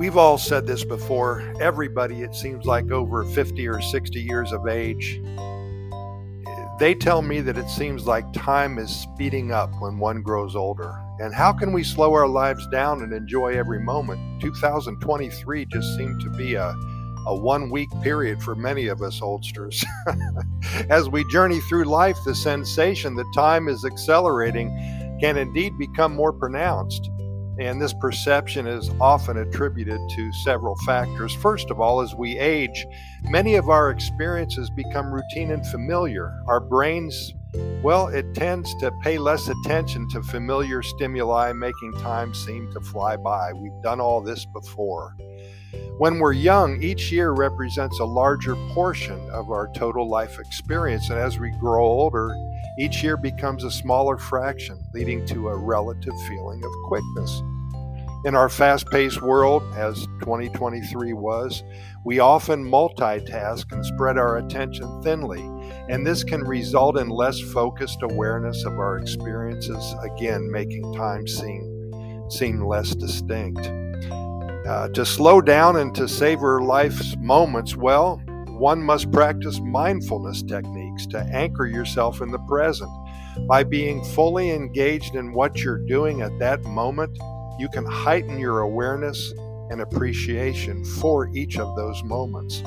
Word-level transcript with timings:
We've 0.00 0.16
all 0.16 0.38
said 0.38 0.66
this 0.66 0.82
before. 0.82 1.42
Everybody, 1.60 2.22
it 2.22 2.34
seems 2.34 2.64
like 2.64 2.90
over 2.90 3.22
50 3.22 3.68
or 3.68 3.82
60 3.82 4.18
years 4.18 4.50
of 4.50 4.66
age, 4.66 5.20
they 6.78 6.94
tell 6.94 7.20
me 7.20 7.42
that 7.42 7.58
it 7.58 7.68
seems 7.68 8.06
like 8.06 8.32
time 8.32 8.78
is 8.78 8.88
speeding 8.88 9.52
up 9.52 9.68
when 9.78 9.98
one 9.98 10.22
grows 10.22 10.56
older. 10.56 10.98
And 11.18 11.34
how 11.34 11.52
can 11.52 11.74
we 11.74 11.84
slow 11.84 12.14
our 12.14 12.26
lives 12.26 12.66
down 12.68 13.02
and 13.02 13.12
enjoy 13.12 13.58
every 13.58 13.78
moment? 13.78 14.40
2023 14.40 15.66
just 15.66 15.94
seemed 15.98 16.18
to 16.22 16.30
be 16.30 16.54
a, 16.54 16.74
a 17.26 17.36
one 17.36 17.68
week 17.68 17.90
period 18.02 18.42
for 18.42 18.54
many 18.54 18.86
of 18.86 19.02
us 19.02 19.20
oldsters. 19.20 19.84
As 20.88 21.10
we 21.10 21.28
journey 21.28 21.60
through 21.68 21.84
life, 21.84 22.16
the 22.24 22.34
sensation 22.34 23.16
that 23.16 23.30
time 23.34 23.68
is 23.68 23.84
accelerating 23.84 24.70
can 25.20 25.36
indeed 25.36 25.76
become 25.76 26.16
more 26.16 26.32
pronounced. 26.32 27.09
And 27.60 27.78
this 27.78 27.92
perception 27.92 28.66
is 28.66 28.90
often 29.02 29.36
attributed 29.36 30.00
to 30.16 30.32
several 30.44 30.74
factors. 30.86 31.34
First 31.34 31.70
of 31.70 31.78
all, 31.78 32.00
as 32.00 32.14
we 32.14 32.38
age, 32.38 32.86
many 33.24 33.56
of 33.56 33.68
our 33.68 33.90
experiences 33.90 34.70
become 34.70 35.12
routine 35.12 35.50
and 35.50 35.66
familiar. 35.66 36.32
Our 36.46 36.60
brains, 36.60 37.34
well, 37.82 38.08
it 38.08 38.34
tends 38.34 38.74
to 38.76 38.90
pay 39.02 39.18
less 39.18 39.46
attention 39.46 40.08
to 40.08 40.22
familiar 40.22 40.82
stimuli, 40.82 41.52
making 41.52 41.92
time 41.98 42.32
seem 42.32 42.72
to 42.72 42.80
fly 42.80 43.18
by. 43.18 43.52
We've 43.52 43.82
done 43.82 44.00
all 44.00 44.22
this 44.22 44.46
before. 44.46 45.14
When 45.98 46.18
we're 46.18 46.32
young, 46.32 46.82
each 46.82 47.12
year 47.12 47.32
represents 47.32 48.00
a 48.00 48.06
larger 48.06 48.56
portion 48.72 49.20
of 49.32 49.50
our 49.50 49.70
total 49.74 50.08
life 50.08 50.38
experience. 50.38 51.10
And 51.10 51.18
as 51.18 51.38
we 51.38 51.50
grow 51.60 51.84
older, 51.84 52.34
each 52.78 53.02
year 53.02 53.18
becomes 53.18 53.64
a 53.64 53.70
smaller 53.70 54.16
fraction, 54.16 54.82
leading 54.94 55.26
to 55.26 55.48
a 55.48 55.56
relative 55.58 56.14
feeling 56.26 56.64
of 56.64 56.70
quickness. 56.84 57.42
In 58.22 58.34
our 58.34 58.50
fast 58.50 58.86
paced 58.90 59.22
world, 59.22 59.62
as 59.74 60.06
2023 60.20 61.14
was, 61.14 61.64
we 62.04 62.18
often 62.18 62.62
multitask 62.62 63.72
and 63.72 63.82
spread 63.82 64.18
our 64.18 64.36
attention 64.36 65.02
thinly, 65.02 65.40
and 65.88 66.06
this 66.06 66.22
can 66.22 66.42
result 66.42 66.98
in 66.98 67.08
less 67.08 67.40
focused 67.40 68.02
awareness 68.02 68.66
of 68.66 68.74
our 68.74 68.98
experiences, 68.98 69.94
again, 70.02 70.50
making 70.50 70.92
time 70.92 71.26
seem, 71.26 72.28
seem 72.28 72.62
less 72.62 72.94
distinct. 72.94 73.66
Uh, 74.66 74.90
to 74.90 75.06
slow 75.06 75.40
down 75.40 75.76
and 75.76 75.94
to 75.94 76.06
savor 76.06 76.60
life's 76.60 77.16
moments, 77.20 77.74
well, 77.74 78.20
one 78.48 78.82
must 78.82 79.10
practice 79.12 79.58
mindfulness 79.60 80.42
techniques 80.42 81.06
to 81.06 81.18
anchor 81.32 81.64
yourself 81.64 82.20
in 82.20 82.30
the 82.30 82.38
present. 82.40 82.90
By 83.48 83.64
being 83.64 84.04
fully 84.04 84.50
engaged 84.50 85.14
in 85.14 85.32
what 85.32 85.64
you're 85.64 85.86
doing 85.86 86.20
at 86.20 86.38
that 86.40 86.62
moment, 86.64 87.18
you 87.60 87.68
can 87.68 87.84
heighten 87.84 88.38
your 88.38 88.60
awareness 88.60 89.32
and 89.70 89.82
appreciation 89.82 90.84
for 90.84 91.28
each 91.34 91.58
of 91.58 91.76
those 91.76 92.02
moments. 92.02 92.62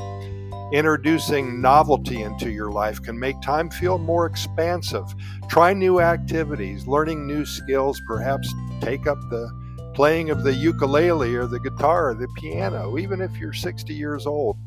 Introducing 0.71 1.61
novelty 1.61 2.21
into 2.21 2.49
your 2.49 2.71
life 2.71 3.01
can 3.01 3.19
make 3.19 3.39
time 3.41 3.69
feel 3.69 3.97
more 3.97 4.25
expansive. 4.25 5.03
Try 5.49 5.73
new 5.73 5.99
activities, 5.99 6.87
learning 6.87 7.27
new 7.27 7.45
skills, 7.45 8.01
perhaps 8.07 8.51
take 8.81 9.05
up 9.05 9.19
the 9.29 9.51
playing 9.93 10.31
of 10.31 10.43
the 10.43 10.53
ukulele 10.53 11.35
or 11.35 11.45
the 11.45 11.59
guitar 11.59 12.09
or 12.09 12.13
the 12.15 12.27
piano, 12.37 12.97
even 12.97 13.21
if 13.21 13.35
you're 13.37 13.53
60 13.53 13.93
years 13.93 14.25
old, 14.25 14.57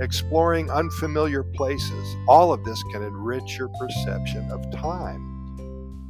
exploring 0.00 0.70
unfamiliar 0.70 1.44
places. 1.44 2.16
All 2.26 2.52
of 2.52 2.64
this 2.64 2.82
can 2.92 3.02
enrich 3.02 3.56
your 3.58 3.68
perception 3.80 4.50
of 4.50 4.68
time. 4.72 5.31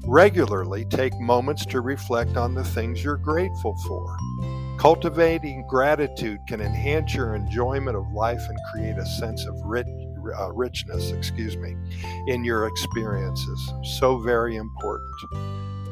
Regularly 0.06 0.84
take 0.86 1.18
moments 1.20 1.64
to 1.66 1.80
reflect 1.80 2.36
on 2.36 2.54
the 2.54 2.64
things 2.64 3.04
you're 3.04 3.16
grateful 3.16 3.76
for. 3.86 4.16
Cultivating 4.76 5.64
gratitude 5.68 6.40
can 6.48 6.60
enhance 6.60 7.14
your 7.14 7.36
enjoyment 7.36 7.96
of 7.96 8.10
life 8.12 8.42
and 8.48 8.58
create 8.72 8.98
a 8.98 9.06
sense 9.06 9.46
of 9.46 9.54
rich, 9.64 9.86
uh, 10.40 10.50
richness, 10.52 11.12
excuse 11.12 11.56
me, 11.56 11.76
in 12.26 12.42
your 12.42 12.66
experiences. 12.66 13.72
So 13.84 14.18
very 14.18 14.56
important. 14.56 15.08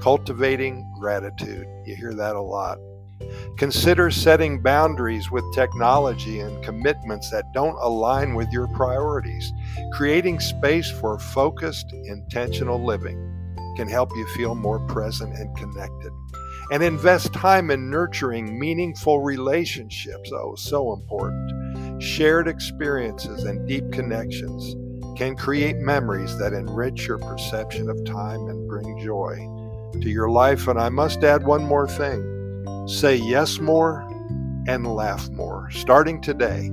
Cultivating 0.01 0.93
gratitude. 0.99 1.69
You 1.87 1.95
hear 1.95 2.15
that 2.15 2.35
a 2.35 2.41
lot. 2.41 2.79
Consider 3.59 4.11
setting 4.11 4.61
boundaries 4.61 5.31
with 5.31 5.45
technology 5.55 6.41
and 6.41 6.65
commitments 6.65 7.31
that 7.31 7.45
don't 7.55 7.79
align 7.81 8.35
with 8.35 8.51
your 8.51 8.67
priorities. 8.69 9.53
Creating 9.93 10.41
space 10.41 10.91
for 10.91 11.17
focused, 11.21 11.93
intentional 11.93 12.85
living 12.85 13.40
can 13.81 13.89
help 13.89 14.15
you 14.15 14.27
feel 14.27 14.55
more 14.55 14.79
present 14.89 15.35
and 15.35 15.57
connected. 15.57 16.13
And 16.71 16.83
invest 16.83 17.33
time 17.33 17.71
in 17.71 17.89
nurturing 17.89 18.59
meaningful 18.59 19.21
relationships. 19.23 20.31
Oh, 20.35 20.55
so 20.55 20.93
important. 20.93 22.03
Shared 22.03 22.47
experiences 22.47 23.45
and 23.45 23.67
deep 23.67 23.91
connections 23.91 24.75
can 25.19 25.35
create 25.35 25.77
memories 25.77 26.37
that 26.37 26.53
enrich 26.53 27.07
your 27.07 27.17
perception 27.17 27.89
of 27.89 28.05
time 28.05 28.49
and 28.49 28.69
bring 28.69 28.99
joy 29.03 29.37
to 29.99 30.11
your 30.11 30.29
life. 30.29 30.69
And 30.69 30.79
I 30.79 30.91
must 30.91 31.25
add 31.25 31.47
one 31.47 31.65
more 31.65 31.89
thing 31.89 32.27
say 32.87 33.17
yes 33.17 33.61
more 33.61 34.07
and 34.69 34.87
laugh 34.87 35.31
more, 35.31 35.71
starting 35.71 36.21
today. 36.21 36.69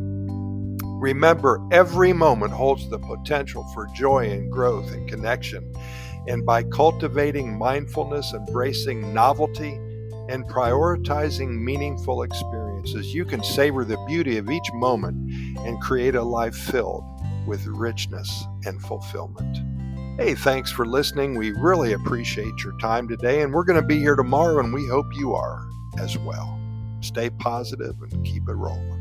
Remember, 1.00 1.66
every 1.72 2.12
moment 2.12 2.52
holds 2.52 2.90
the 2.90 3.00
potential 3.00 3.64
for 3.74 3.88
joy 3.96 4.30
and 4.30 4.52
growth 4.52 4.92
and 4.92 5.08
connection. 5.08 5.72
And 6.28 6.46
by 6.46 6.64
cultivating 6.64 7.58
mindfulness, 7.58 8.34
embracing 8.34 9.14
novelty, 9.14 9.80
and 10.30 10.44
prioritizing 10.46 11.58
meaningful 11.62 12.24
experiences, 12.24 13.14
you 13.14 13.24
can 13.24 13.44
savor 13.44 13.86
the 13.86 13.98
beauty 14.08 14.38
of 14.38 14.50
each 14.50 14.72
moment 14.74 15.32
and 15.60 15.82
create 15.82 16.16
a 16.16 16.24
life 16.24 16.56
filled 16.56 17.04
with 17.48 17.66
richness 17.66 18.46
and 18.66 18.82
fulfillment. 18.82 19.58
Hey, 20.20 20.36
thanks 20.36 20.72
for 20.72 20.86
listening. 20.86 21.38
We 21.38 21.52
really 21.52 21.94
appreciate 21.94 22.64
your 22.64 22.78
time 22.80 23.08
today, 23.08 23.42
and 23.42 23.54
we're 23.54 23.64
going 23.64 23.80
to 23.80 23.88
be 23.88 24.00
here 24.00 24.16
tomorrow, 24.16 24.60
and 24.60 24.74
we 24.74 24.86
hope 24.88 25.06
you 25.14 25.34
are 25.34 25.66
as 26.00 26.18
well. 26.18 26.60
Stay 27.02 27.30
positive 27.30 27.96
and 28.02 28.26
keep 28.26 28.50
it 28.50 28.54
rolling. 28.54 28.98